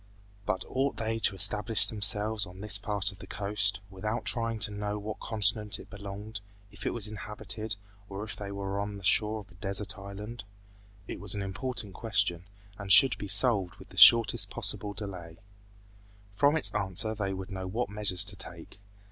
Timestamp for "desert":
9.61-9.99